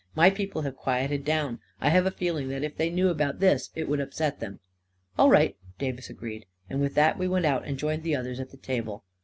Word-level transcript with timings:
My 0.15 0.31
people 0.31 0.63
have 0.63 0.75
quieted 0.75 1.23
down; 1.23 1.59
I 1.79 1.89
have 1.89 2.07
a 2.07 2.09
feeling 2.09 2.47
that 2.49 2.63
if 2.63 2.75
they 2.75 2.89
knew 2.89 3.09
about 3.09 3.39
this, 3.39 3.69
it 3.75 3.87
would 3.87 3.99
upset 3.99 4.39
them." 4.39 4.53
44 5.17 5.23
All 5.25 5.29
right," 5.29 5.55
Davis 5.77 6.09
agreed; 6.09 6.47
and 6.67 6.81
with 6.81 6.95
that 6.95 7.19
we 7.19 7.27
went 7.27 7.45
out 7.45 7.67
and 7.67 7.77
joined 7.77 8.01
the 8.01 8.15
others 8.15 8.39
at 8.39 8.49
the 8.49 8.57
table. 8.57 9.03